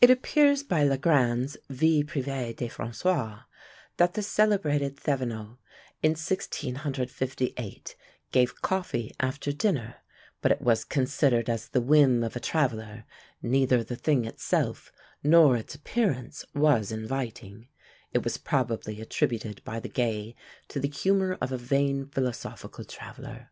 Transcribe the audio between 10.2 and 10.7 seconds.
but it